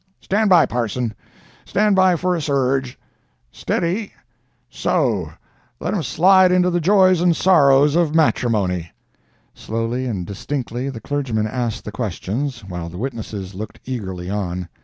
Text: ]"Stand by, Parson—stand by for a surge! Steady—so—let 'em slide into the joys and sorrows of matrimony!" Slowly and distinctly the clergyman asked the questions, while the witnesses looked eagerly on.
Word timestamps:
]"Stand 0.19 0.49
by, 0.49 0.65
Parson—stand 0.65 1.95
by 1.95 2.15
for 2.15 2.35
a 2.35 2.41
surge! 2.41 2.97
Steady—so—let 3.51 5.93
'em 5.93 6.01
slide 6.01 6.51
into 6.51 6.71
the 6.71 6.79
joys 6.81 7.21
and 7.21 7.35
sorrows 7.35 7.95
of 7.95 8.15
matrimony!" 8.15 8.91
Slowly 9.53 10.07
and 10.07 10.25
distinctly 10.25 10.89
the 10.89 11.01
clergyman 11.01 11.45
asked 11.45 11.85
the 11.85 11.91
questions, 11.91 12.61
while 12.61 12.89
the 12.89 12.97
witnesses 12.97 13.53
looked 13.53 13.79
eagerly 13.85 14.27
on. 14.27 14.69